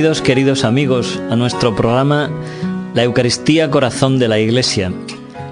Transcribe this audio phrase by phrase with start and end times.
[0.00, 2.30] Bienvenidos queridos amigos a nuestro programa
[2.94, 4.94] La Eucaristía Corazón de la Iglesia.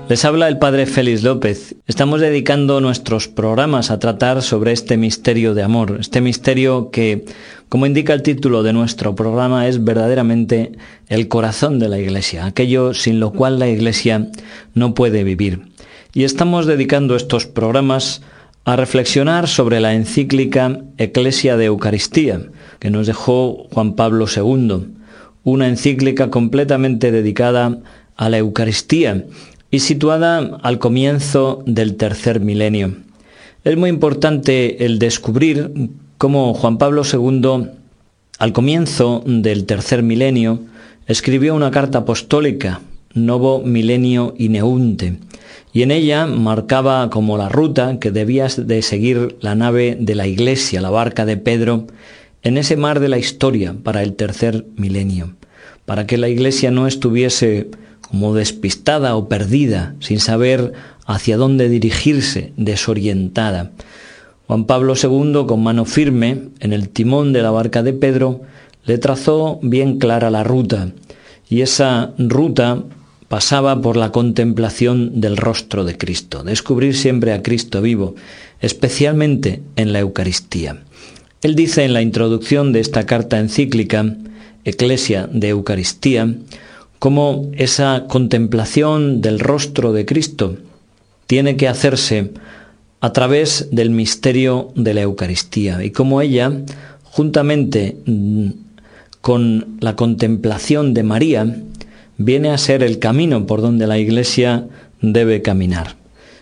[0.09, 1.77] Les habla el Padre Félix López.
[1.87, 7.27] Estamos dedicando nuestros programas a tratar sobre este misterio de amor, este misterio que,
[7.69, 10.73] como indica el título de nuestro programa, es verdaderamente
[11.09, 14.29] el corazón de la Iglesia, aquello sin lo cual la Iglesia
[14.73, 15.60] no puede vivir.
[16.15, 18.23] Y estamos dedicando estos programas
[18.65, 22.41] a reflexionar sobre la encíclica Eclesia de Eucaristía,
[22.78, 24.87] que nos dejó Juan Pablo II,
[25.45, 27.78] una encíclica completamente dedicada
[28.16, 29.24] a la Eucaristía
[29.70, 32.95] y situada al comienzo del tercer milenio.
[33.64, 35.73] Es muy importante el descubrir
[36.16, 37.68] cómo Juan Pablo II,
[38.38, 40.60] al comienzo del tercer milenio,
[41.06, 42.80] escribió una carta apostólica,
[43.15, 45.18] Novo Milenio Ineunte,
[45.73, 50.26] y en ella marcaba como la ruta que debía de seguir la nave de la
[50.26, 51.87] Iglesia, la barca de Pedro,
[52.43, 55.35] en ese mar de la historia para el tercer milenio,
[55.85, 57.69] para que la Iglesia no estuviese
[58.01, 60.73] como despistada o perdida, sin saber
[61.07, 63.73] hacia dónde dirigirse, desorientada.
[64.47, 68.43] Juan Pablo II, con mano firme, en el timón de la barca de Pedro,
[68.84, 70.93] le trazó bien clara la ruta,
[71.50, 72.84] y esa ruta
[73.28, 78.15] pasaba por la contemplación del rostro de Cristo, descubrir siempre a Cristo vivo,
[78.61, 80.83] especialmente en la Eucaristía.
[81.43, 84.17] Él dice en la introducción de esta carta encíclica,
[84.65, 86.34] Eclesia de Eucaristía,
[86.99, 90.56] cómo esa contemplación del rostro de Cristo
[91.28, 92.33] tiene que hacerse
[93.00, 96.53] a través del misterio de la Eucaristía y cómo ella,
[97.05, 98.49] juntamente mm,
[99.21, 101.56] con la contemplación de María,
[102.16, 104.66] viene a ser el camino por donde la Iglesia
[105.00, 105.94] debe caminar.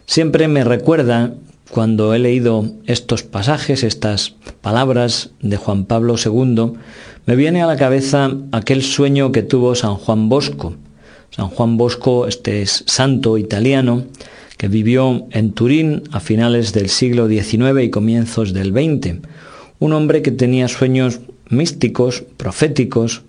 [0.06, 1.34] Siempre me recuerda
[1.70, 6.72] cuando he leído estos pasajes, estas palabras de Juan Pablo II,
[7.26, 10.76] me viene a la cabeza aquel sueño que tuvo San Juan Bosco.
[11.30, 14.04] San Juan Bosco, este es santo italiano,
[14.56, 19.18] que vivió en Turín a finales del siglo XIX y comienzos del XX.
[19.78, 23.22] Un hombre que tenía sueños místicos, proféticos.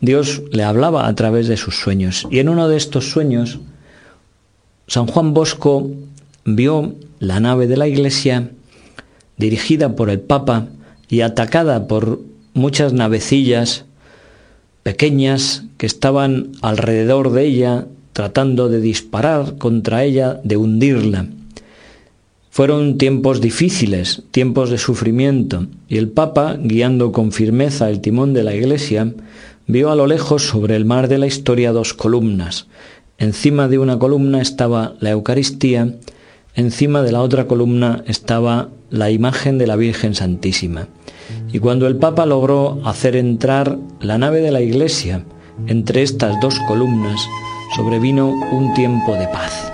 [0.00, 2.28] Dios le hablaba a través de sus sueños.
[2.30, 3.58] Y en uno de estos sueños,
[4.86, 5.90] San Juan Bosco
[6.44, 8.50] vio la nave de la iglesia
[9.36, 10.66] dirigida por el Papa
[11.08, 12.20] y atacada por
[12.54, 13.84] muchas navecillas
[14.82, 21.26] pequeñas que estaban alrededor de ella tratando de disparar contra ella, de hundirla.
[22.50, 28.42] Fueron tiempos difíciles, tiempos de sufrimiento, y el Papa, guiando con firmeza el timón de
[28.42, 29.12] la iglesia,
[29.66, 32.66] vio a lo lejos sobre el mar de la historia dos columnas.
[33.18, 35.94] Encima de una columna estaba la Eucaristía,
[36.54, 40.88] encima de la otra columna estaba la imagen de la Virgen Santísima.
[41.52, 45.24] Y cuando el Papa logró hacer entrar la nave de la iglesia
[45.66, 47.20] entre estas dos columnas,
[47.76, 49.72] sobrevino un tiempo de paz.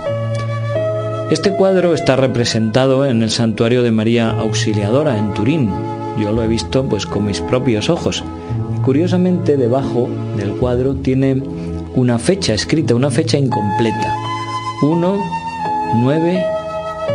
[1.31, 5.69] Este cuadro está representado en el santuario de María Auxiliadora en Turín.
[6.17, 8.23] Yo lo he visto pues con mis propios ojos.
[8.85, 10.07] Curiosamente debajo
[10.37, 11.43] del cuadro tiene
[11.95, 14.15] una fecha escrita, una fecha incompleta.
[14.81, 15.17] 1,
[15.95, 16.45] 9,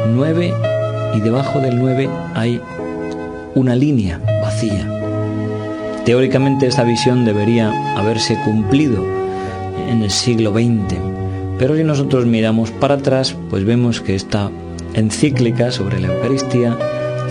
[0.09, 0.55] 9
[1.15, 2.61] y debajo del 9 hay
[3.55, 4.89] una línea vacía.
[6.05, 9.05] Teóricamente esta visión debería haberse cumplido
[9.89, 10.97] en el siglo XX,
[11.59, 14.51] pero si nosotros miramos para atrás, pues vemos que esta
[14.95, 16.77] encíclica sobre la Eucaristía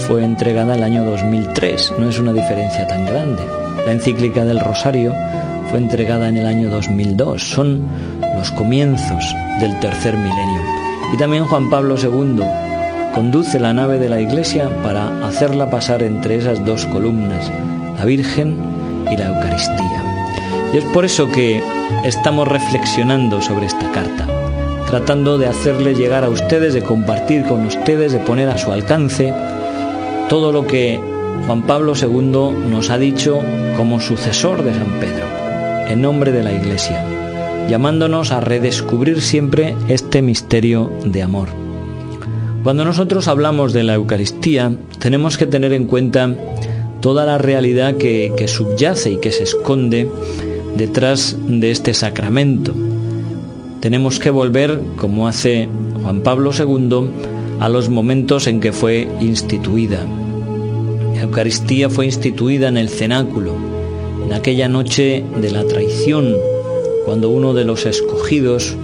[0.07, 3.43] fue entregada el año 2003, no es una diferencia tan grande.
[3.85, 5.13] La encíclica del Rosario
[5.69, 7.81] fue entregada en el año 2002, son
[8.37, 10.80] los comienzos del tercer milenio.
[11.13, 12.43] Y también Juan Pablo II
[13.13, 17.51] conduce la nave de la iglesia para hacerla pasar entre esas dos columnas,
[17.97, 18.57] la Virgen
[19.11, 20.03] y la Eucaristía.
[20.73, 21.61] Y es por eso que
[22.05, 24.25] estamos reflexionando sobre esta carta,
[24.87, 29.33] tratando de hacerle llegar a ustedes, de compartir con ustedes, de poner a su alcance
[30.29, 30.97] todo lo que
[31.45, 33.41] Juan Pablo II nos ha dicho
[33.75, 35.25] como sucesor de San Pedro,
[35.89, 37.03] en nombre de la Iglesia,
[37.71, 41.49] llamándonos a redescubrir siempre este misterio de amor
[42.63, 46.35] cuando nosotros hablamos de la Eucaristía, tenemos que tener en cuenta
[46.99, 50.07] toda la realidad que, subyace y que se esconde
[50.77, 52.75] detrás de este sacramento.
[53.79, 55.69] Tenemos que volver, como hace
[56.03, 57.09] Juan Pablo II,
[57.59, 60.05] a los momentos en que fue instituida.
[61.15, 63.55] La Eucaristía fue instituida en el cenáculo,
[64.23, 66.35] en aquella noche de la traición,
[67.05, 68.75] cuando uno de los escogidos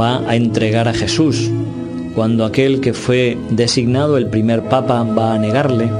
[0.00, 1.50] va a entregar a Jesús
[2.14, 5.90] cuando aquel que fue designado el primer papa va a negarle,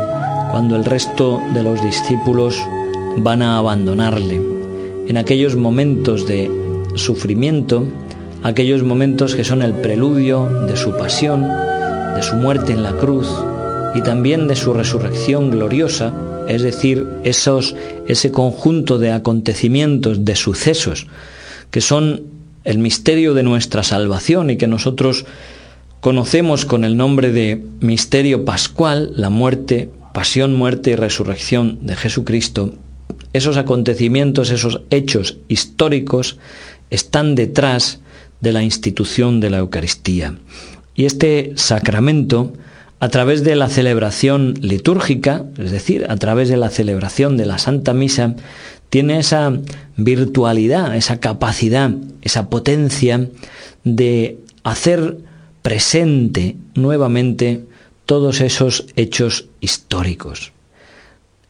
[0.50, 2.56] cuando el resto de los discípulos
[3.16, 4.40] van a abandonarle.
[5.08, 6.50] En aquellos momentos de
[6.94, 7.84] sufrimiento,
[8.44, 11.48] aquellos momentos que son el preludio de su pasión,
[12.14, 13.28] de su muerte en la cruz
[13.96, 16.14] y también de su resurrección gloriosa,
[16.48, 17.74] es decir, esos,
[18.06, 21.08] ese conjunto de acontecimientos, de sucesos,
[21.74, 22.22] que son
[22.62, 25.26] el misterio de nuestra salvación y que nosotros
[25.98, 32.74] conocemos con el nombre de misterio pascual, la muerte, pasión, muerte y resurrección de Jesucristo,
[33.32, 36.38] esos acontecimientos, esos hechos históricos
[36.90, 37.98] están detrás
[38.40, 40.38] de la institución de la Eucaristía.
[40.94, 42.52] Y este sacramento,
[43.00, 47.58] a través de la celebración litúrgica, es decir, a través de la celebración de la
[47.58, 48.36] Santa Misa,
[48.90, 49.52] tiene esa
[49.96, 51.90] virtualidad, esa capacidad,
[52.22, 53.28] esa potencia
[53.84, 55.18] de hacer
[55.62, 57.64] presente nuevamente
[58.06, 60.52] todos esos hechos históricos.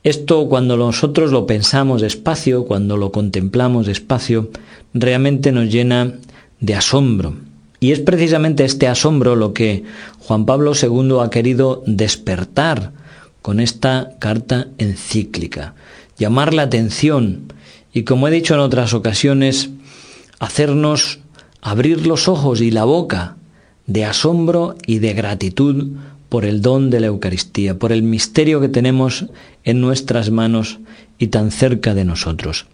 [0.05, 4.51] Esto cuando nosotros lo pensamos despacio, cuando lo contemplamos despacio,
[4.93, 6.13] realmente nos llena
[6.61, 7.37] de asombro.
[7.81, 9.85] Y es precisamente este asombro lo que
[10.21, 12.93] Juan Pablo II ha querido despertar
[13.41, 15.75] con esta carta encíclica,
[16.19, 17.53] llamar la atención
[17.93, 19.71] y, como he dicho en otras ocasiones,
[20.39, 21.21] hacernos
[21.61, 23.37] abrir los ojos y la boca
[23.87, 25.93] de asombro y de gratitud
[26.29, 29.27] por el don de la Eucaristía, por el misterio que tenemos
[29.63, 30.79] en nuestras manos
[31.19, 32.67] y tan cerca de nosotros.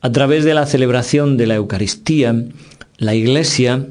[0.00, 2.34] A través de la celebración de la Eucaristía,
[2.98, 3.86] la Iglesia,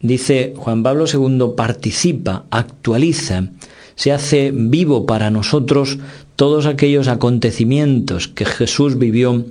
[0.00, 3.50] dice Juan Pablo II, participa, actualiza,
[3.94, 5.98] se hace vivo para nosotros
[6.36, 9.44] todos aquellos acontecimientos que Jesús vivió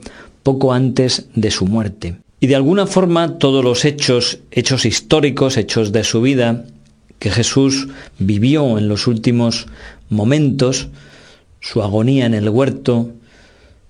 [0.44, 2.18] poco antes de su muerte.
[2.40, 6.66] Y de alguna forma todos los hechos, hechos históricos, hechos de su vida,
[7.20, 7.88] que Jesús
[8.20, 9.68] vivió en los últimos
[10.10, 10.90] momentos,
[11.62, 13.12] su agonía en el huerto,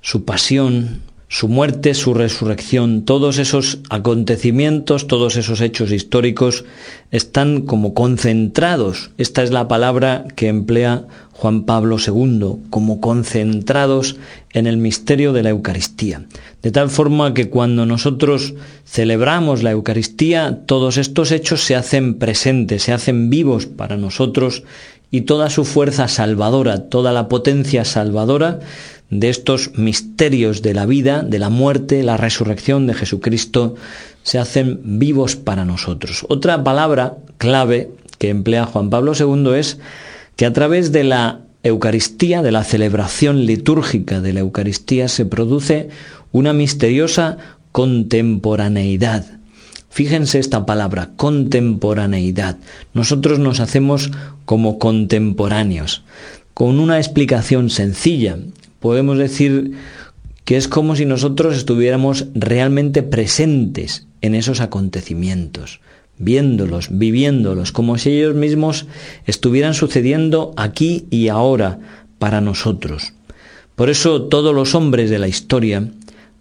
[0.01, 1.01] su pasión,
[1.33, 6.63] su muerte, su resurrección, todos esos acontecimientos, todos esos hechos históricos
[7.09, 9.09] están como concentrados.
[9.17, 11.07] Esta es la palabra que emplea
[11.43, 14.15] Juan Pablo II, como concentrados
[14.53, 16.23] en el misterio de la Eucaristía.
[16.61, 18.53] De tal forma que cuando nosotros
[18.85, 24.63] celebramos la Eucaristía, todos estos hechos se hacen presentes, se hacen vivos para nosotros
[25.11, 28.61] y toda su fuerza salvadora, toda la potencia salvadora
[29.09, 33.75] de estos misterios de la vida, de la muerte, la resurrección de Jesucristo,
[34.21, 36.25] se hacen vivos para nosotros.
[36.29, 39.77] Otra palabra clave que emplea Juan Pablo II es
[40.35, 45.89] que a través de la Eucaristía, de la celebración litúrgica de la Eucaristía, se produce
[46.31, 47.37] una misteriosa
[47.71, 49.25] contemporaneidad.
[49.89, 52.57] Fíjense esta palabra, contemporaneidad.
[52.93, 54.11] Nosotros nos hacemos
[54.45, 56.03] como contemporáneos,
[56.53, 58.37] con una explicación sencilla
[58.83, 59.71] podemos decir
[60.43, 65.79] que es como si nosotros estuviéramos realmente presentes en esos acontecimientos,
[66.17, 68.85] viéndolos, viviéndolos, como si ellos mismos
[69.25, 71.79] estuvieran sucediendo aquí y ahora
[72.19, 73.13] para nosotros.
[73.75, 75.89] Por eso todos los hombres de la historia,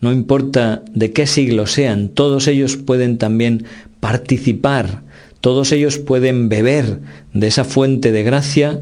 [0.01, 3.64] no importa de qué siglo sean, todos ellos pueden también
[4.00, 5.02] participar,
[5.41, 7.00] todos ellos pueden beber
[7.33, 8.81] de esa fuente de gracia,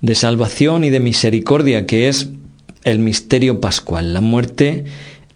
[0.00, 2.28] de salvación y de misericordia que es
[2.84, 4.84] el misterio pascual, la muerte,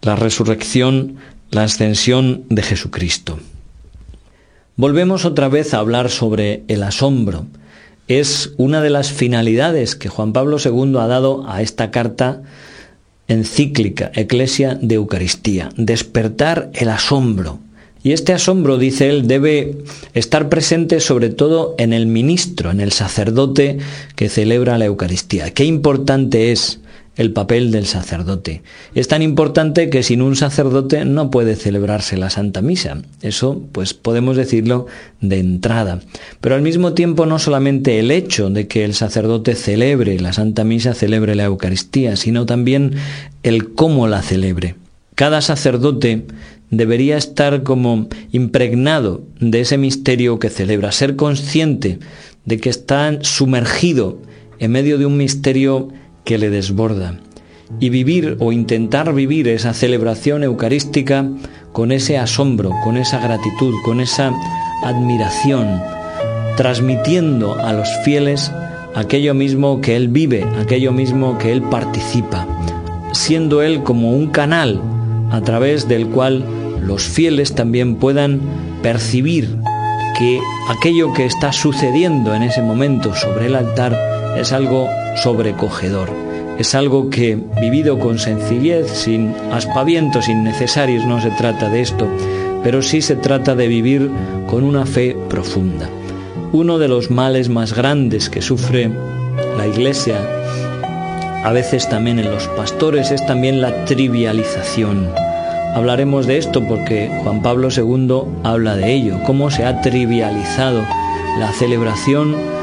[0.01, 1.17] la resurrección,
[1.51, 3.39] la ascensión de Jesucristo.
[4.77, 7.45] Volvemos otra vez a hablar sobre el asombro.
[8.09, 12.41] Es una de las finalidades que Juan Pablo II ha dado a esta carta
[13.29, 17.59] encíclica, Eclesia de Eucaristía, despertar el asombro.
[18.03, 19.77] Y este asombro, dice él, debe
[20.13, 23.77] estar presente sobre todo en el ministro, en el sacerdote
[24.17, 25.51] que celebra la Eucaristía.
[25.51, 26.81] Qué importante es
[27.15, 28.61] el papel del sacerdote.
[28.93, 32.97] Es tan importante que sin un sacerdote no puede celebrarse la Santa Misa.
[33.21, 34.87] Eso, pues podemos decirlo
[35.21, 36.01] de entrada.
[36.41, 40.63] Pero al mismo tiempo no solamente el hecho de que el sacerdote celebre la Santa
[40.63, 42.95] Misa, celebre la Eucaristía, sino también
[43.43, 44.75] el cómo la celebre.
[45.15, 46.25] Cada sacerdote
[46.71, 51.99] debería estar como impregnado de ese misterio que celebra, ser consciente
[52.43, 54.19] de que está sumergido
[54.59, 55.89] en medio de un misterio
[56.25, 57.19] que le desborda.
[57.79, 61.27] Y vivir o intentar vivir esa celebración eucarística
[61.71, 64.33] con ese asombro, con esa gratitud, con esa
[64.83, 65.81] admiración,
[66.57, 68.51] transmitiendo a los fieles
[68.93, 72.47] aquello mismo que Él vive, aquello mismo que Él participa,
[73.13, 74.81] siendo Él como un canal
[75.31, 76.45] a través del cual
[76.81, 78.41] los fieles también puedan
[78.81, 79.57] percibir
[80.17, 80.39] que
[80.69, 86.09] aquello que está sucediendo en ese momento sobre el altar es algo sobrecogedor,
[86.57, 92.07] es algo que, vivido con sencillez, sin aspavientos innecesarios, no se trata de esto,
[92.63, 94.09] pero sí se trata de vivir
[94.47, 95.89] con una fe profunda.
[96.51, 98.89] Uno de los males más grandes que sufre
[99.57, 100.17] la Iglesia,
[101.43, 105.09] a veces también en los pastores, es también la trivialización.
[105.75, 110.81] Hablaremos de esto porque Juan Pablo II habla de ello, cómo se ha trivializado
[111.37, 112.54] la celebración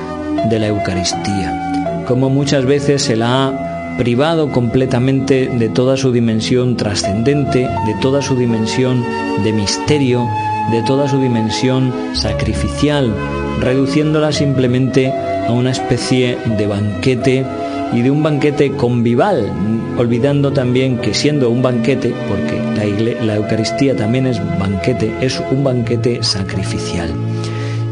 [0.49, 6.77] de la Eucaristía, cómo muchas veces se la ha privado completamente de toda su dimensión
[6.77, 9.05] trascendente, de toda su dimensión
[9.45, 10.27] de misterio,
[10.71, 13.15] de toda su dimensión sacrificial,
[13.61, 15.13] reduciéndola simplemente
[15.47, 17.45] a una especie de banquete
[17.93, 19.53] y de un banquete convival,
[19.99, 25.63] olvidando también que siendo un banquete, porque la, la Eucaristía también es banquete, es un
[25.63, 27.11] banquete sacrificial.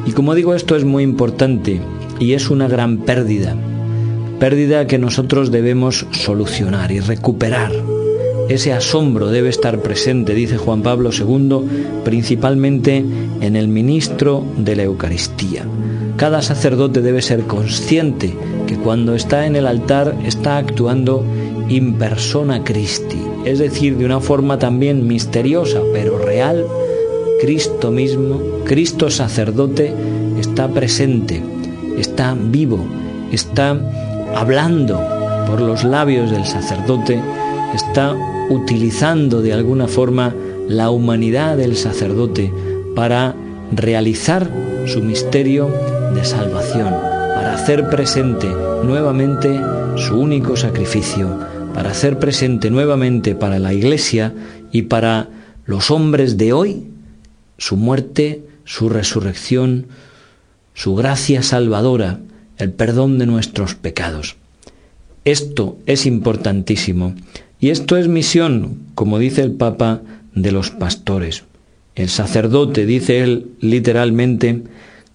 [0.07, 1.81] Y como digo, esto es muy importante
[2.21, 3.57] y es una gran pérdida
[4.41, 7.73] pérdida que nosotros debemos solucionar y recuperar.
[8.49, 13.05] Ese asombro debe estar presente, dice Juan Pablo II, principalmente
[13.41, 15.65] en el ministro de la Eucaristía.
[16.17, 18.35] Cada sacerdote debe ser consciente
[18.67, 21.23] que cuando está en el altar está actuando
[21.69, 26.65] in persona Christi, es decir, de una forma también misteriosa pero real,
[27.41, 29.95] Cristo mismo, Cristo sacerdote,
[30.41, 31.43] está presente,
[32.01, 32.85] está vivo,
[33.33, 33.79] está
[34.35, 35.01] hablando
[35.47, 37.21] por los labios del sacerdote,
[37.75, 38.15] está
[38.51, 40.35] utilizando de alguna forma
[40.69, 42.53] la humanidad del sacerdote
[42.95, 43.35] para
[43.73, 44.51] realizar
[44.87, 45.71] su misterio
[46.15, 46.95] de salvación,
[47.35, 48.49] para hacer presente
[48.85, 49.61] nuevamente
[49.97, 51.39] su único sacrificio,
[51.75, 54.33] para hacer presente nuevamente para la Iglesia
[54.73, 55.29] y para
[55.67, 56.87] los hombres de hoy
[57.59, 59.87] su muerte, su resurrección,
[60.75, 62.21] su gracia salvadora,
[62.59, 64.37] el perdón de nuestros pecados.
[65.25, 67.15] Esto es importantísimo
[67.59, 70.01] y esto es misión, como dice el Papa,
[70.35, 71.45] de los pastores.
[71.95, 74.63] El sacerdote, dice él literalmente,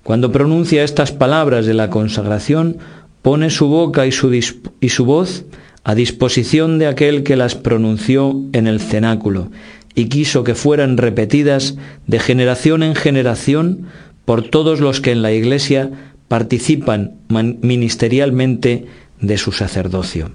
[0.04, 2.78] cuando pronuncia estas palabras de la consagración,
[3.22, 4.32] pone su boca y su,
[4.80, 5.46] y su voz
[5.84, 9.50] a disposición de aquel que las pronunció en el cenáculo
[9.96, 13.86] y quiso que fueran repetidas de generación en generación
[14.26, 15.92] por todos los que en la Iglesia
[16.28, 18.86] participan ministerialmente
[19.22, 20.32] de su sacerdocio.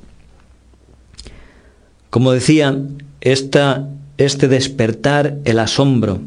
[2.09, 2.79] Como decía,
[3.21, 6.21] este despertar el asombro,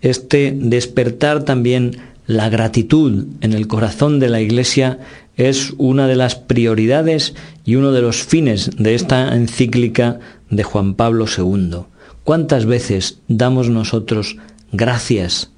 [0.00, 1.96] este despertar también
[2.26, 4.98] la gratitud en el corazón de la Iglesia
[5.36, 7.34] es una de las prioridades
[7.64, 10.18] y uno de los fines de esta encíclica
[10.50, 11.84] de Juan Pablo II.
[12.24, 14.36] ¿Cuántas veces damos nosotros
[14.72, 15.52] gracias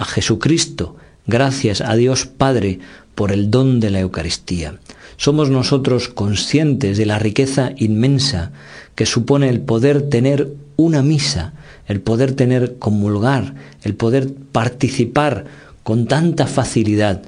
[0.00, 0.96] a Jesucristo
[1.30, 2.80] Gracias a Dios Padre
[3.14, 4.80] por el don de la Eucaristía.
[5.16, 8.50] Somos nosotros conscientes de la riqueza inmensa
[8.96, 11.52] que supone el poder tener una misa,
[11.86, 15.44] el poder tener comulgar, el poder participar
[15.84, 17.22] con tanta facilidad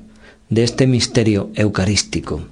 [0.49, 2.43] de este misterio eucarístico.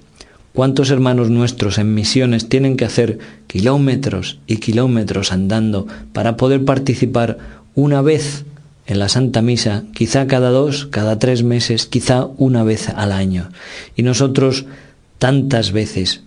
[0.52, 7.38] ¿Cuántos hermanos nuestros en misiones tienen que hacer kilómetros y kilómetros andando para poder participar
[7.74, 8.44] una vez
[8.90, 13.50] en la Santa Misa, quizá cada dos, cada tres meses, quizá una vez al año.
[13.94, 14.64] Y nosotros
[15.18, 16.24] tantas veces,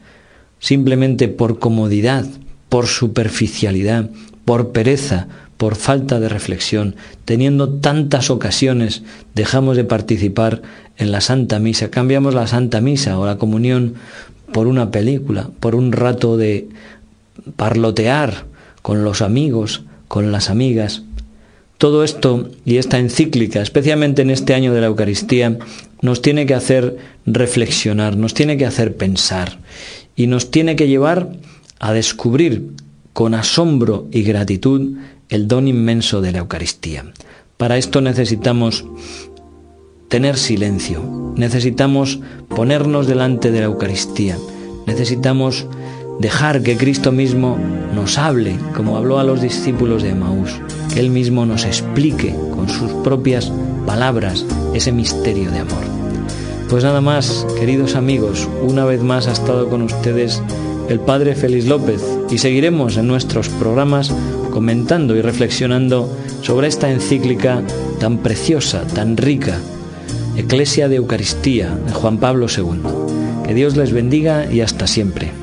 [0.59, 2.25] simplemente por comodidad,
[2.69, 4.09] por superficialidad,
[4.45, 5.27] por pereza,
[5.57, 9.03] por falta de reflexión, teniendo tantas ocasiones,
[9.35, 10.61] dejamos de participar
[10.95, 13.95] en la Santa Misa, cambiamos la Santa Misa o la comunión
[14.53, 16.69] por una película, por un rato de
[17.57, 18.45] parlotear
[18.81, 21.03] con los amigos, con las amigas,
[21.83, 25.57] todo esto y esta encíclica, especialmente en este año de la Eucaristía,
[26.01, 29.59] nos tiene que hacer reflexionar, nos tiene que hacer pensar
[30.15, 31.33] y nos tiene que llevar
[31.81, 32.69] a descubrir
[33.11, 34.93] con asombro y gratitud
[35.27, 37.03] el don inmenso de la Eucaristía.
[37.57, 38.85] Para esto necesitamos
[40.07, 44.37] tener silencio, necesitamos ponernos delante de la Eucaristía,
[44.87, 45.67] necesitamos
[46.19, 47.57] dejar que Cristo mismo
[47.93, 50.59] nos hable, como habló a los discípulos de Maús,
[50.93, 53.51] que Él mismo nos explique con sus propias
[53.85, 55.83] palabras ese misterio de amor.
[56.69, 60.41] Pues nada más, queridos amigos, una vez más ha estado con ustedes
[60.89, 64.11] el Padre Félix López y seguiremos en nuestros programas
[64.51, 66.09] comentando y reflexionando
[66.41, 67.61] sobre esta encíclica
[67.99, 69.59] tan preciosa, tan rica,
[70.35, 72.81] Eclesia de Eucaristía de Juan Pablo II.
[73.45, 75.42] Que Dios les bendiga y hasta siempre.